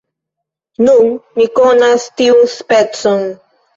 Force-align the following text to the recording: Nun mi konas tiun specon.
Nun 0.87 1.11
mi 1.39 1.47
konas 1.59 2.07
tiun 2.23 2.51
specon. 2.55 3.27